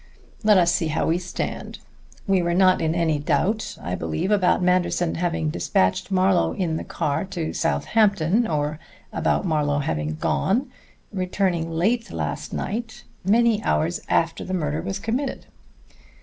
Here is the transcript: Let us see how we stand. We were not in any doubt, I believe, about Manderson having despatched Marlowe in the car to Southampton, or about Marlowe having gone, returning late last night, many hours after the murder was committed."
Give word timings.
Let 0.43 0.57
us 0.57 0.73
see 0.73 0.87
how 0.87 1.05
we 1.05 1.19
stand. 1.19 1.77
We 2.25 2.41
were 2.41 2.55
not 2.55 2.81
in 2.81 2.95
any 2.95 3.19
doubt, 3.19 3.77
I 3.79 3.93
believe, 3.93 4.31
about 4.31 4.63
Manderson 4.63 5.13
having 5.13 5.51
despatched 5.51 6.09
Marlowe 6.09 6.53
in 6.53 6.77
the 6.77 6.83
car 6.83 7.23
to 7.25 7.53
Southampton, 7.53 8.47
or 8.47 8.79
about 9.13 9.45
Marlowe 9.45 9.77
having 9.77 10.15
gone, 10.15 10.71
returning 11.13 11.69
late 11.69 12.11
last 12.11 12.51
night, 12.51 13.03
many 13.23 13.61
hours 13.63 14.01
after 14.09 14.43
the 14.43 14.55
murder 14.55 14.81
was 14.81 14.97
committed." 14.97 15.45